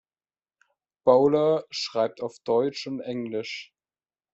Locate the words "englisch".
3.01-3.71